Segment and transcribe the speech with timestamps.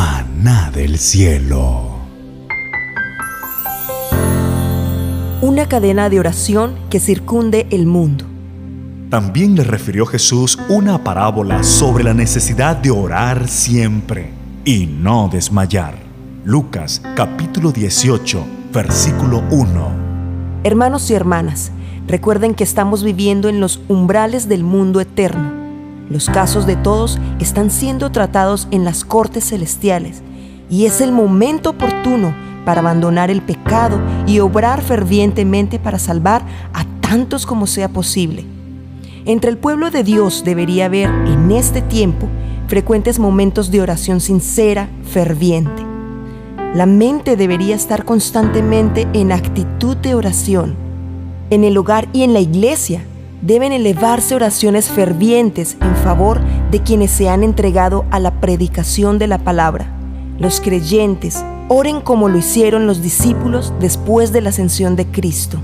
[0.00, 1.90] maná del cielo.
[5.42, 8.24] Una cadena de oración que circunde el mundo.
[9.10, 14.30] También le refirió Jesús una parábola sobre la necesidad de orar siempre
[14.64, 15.98] y no desmayar.
[16.46, 18.42] Lucas capítulo 18,
[18.72, 19.90] versículo 1.
[20.64, 21.72] Hermanos y hermanas,
[22.06, 25.59] recuerden que estamos viviendo en los umbrales del mundo eterno.
[26.10, 30.22] Los casos de todos están siendo tratados en las cortes celestiales
[30.68, 36.42] y es el momento oportuno para abandonar el pecado y obrar fervientemente para salvar
[36.74, 38.44] a tantos como sea posible.
[39.24, 42.28] Entre el pueblo de Dios debería haber en este tiempo
[42.66, 45.84] frecuentes momentos de oración sincera, ferviente.
[46.74, 50.74] La mente debería estar constantemente en actitud de oración.
[51.50, 53.02] En el hogar y en la iglesia
[53.42, 56.40] deben elevarse oraciones fervientes en favor
[56.70, 59.86] de quienes se han entregado a la predicación de la palabra.
[60.38, 65.58] Los creyentes oren como lo hicieron los discípulos después de la ascensión de Cristo.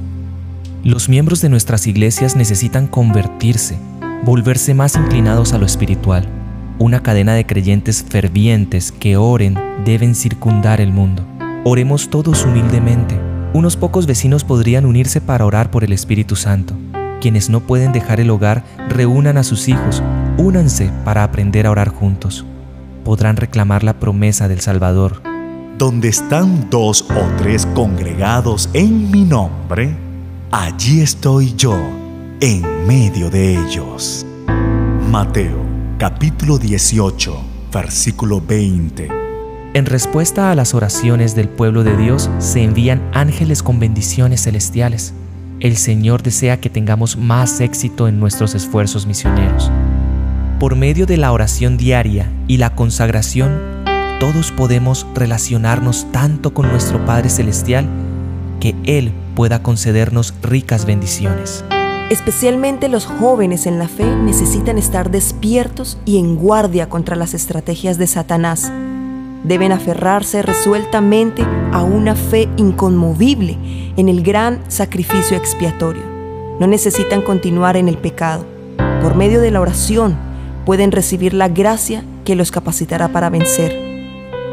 [0.85, 3.77] Los miembros de nuestras iglesias necesitan convertirse,
[4.25, 6.29] volverse más inclinados a lo espiritual.
[6.79, 11.25] Una cadena de creyentes fervientes que oren deben circundar el mundo.
[11.65, 13.19] Oremos todos humildemente.
[13.55, 16.75] Unos pocos vecinos podrían unirse para orar por el Espíritu Santo.
[17.21, 20.03] Quienes no pueden dejar el hogar, reúnan a sus hijos,
[20.37, 22.45] únanse para aprender a orar juntos.
[23.05, 25.23] Podrán reclamar la promesa del Salvador.
[25.79, 29.97] Donde están dos o tres congregados en mi nombre,
[30.51, 31.77] allí estoy yo,
[32.41, 34.27] en medio de ellos.
[35.11, 35.67] Mateo
[35.99, 39.09] capítulo 18, versículo 20.
[39.73, 45.15] En respuesta a las oraciones del pueblo de Dios se envían ángeles con bendiciones celestiales.
[45.59, 49.71] El Señor desea que tengamos más éxito en nuestros esfuerzos misioneros.
[50.61, 53.59] Por medio de la oración diaria y la consagración,
[54.21, 57.87] todos podemos relacionarnos tanto con nuestro Padre Celestial
[58.61, 61.65] que Él pueda concedernos ricas bendiciones.
[62.11, 67.97] Especialmente los jóvenes en la fe necesitan estar despiertos y en guardia contra las estrategias
[67.97, 68.71] de Satanás.
[69.47, 73.57] Deben aferrarse resueltamente a una fe inconmovible
[73.97, 76.03] en el gran sacrificio expiatorio.
[76.59, 78.45] No necesitan continuar en el pecado.
[79.01, 80.17] Por medio de la oración
[80.65, 83.87] pueden recibir la gracia que los capacitará para vencer.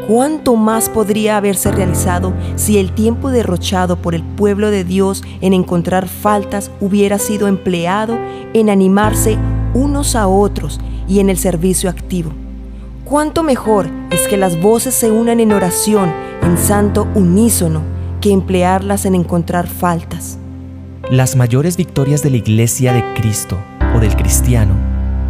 [0.06, 5.54] ¿Cuánto más podría haberse realizado si el tiempo derrochado por el pueblo de Dios en
[5.54, 8.16] encontrar faltas hubiera sido empleado
[8.52, 9.38] en animarse
[9.72, 10.78] unos a otros
[11.08, 12.43] y en el servicio activo?
[13.04, 16.10] ¿Cuánto mejor es que las voces se unan en oración,
[16.42, 17.82] en santo unísono,
[18.22, 20.38] que emplearlas en encontrar faltas?
[21.10, 23.58] Las mayores victorias de la iglesia de Cristo
[23.94, 24.72] o del cristiano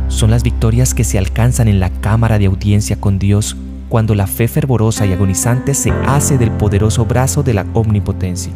[0.07, 3.57] son las victorias que se alcanzan en la cámara de audiencia con Dios
[3.89, 8.53] cuando la fe fervorosa y agonizante se hace del poderoso brazo de la omnipotencia.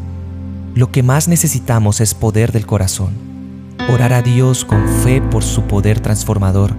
[0.76, 3.14] Lo que más necesitamos es poder del corazón.
[3.92, 6.76] Orar a Dios con fe por su poder transformador.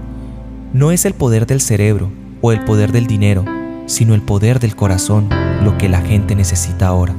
[0.72, 2.10] No es el poder del cerebro
[2.42, 3.46] o el poder del dinero,
[3.86, 5.30] sino el poder del corazón
[5.64, 7.16] lo que la gente necesita ahora.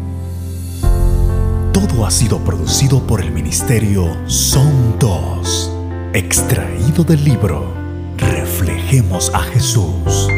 [1.73, 5.73] Todo ha sido producido por el ministerio Son Dos,
[6.13, 7.73] extraído del libro
[8.17, 10.29] Reflejemos a Jesús.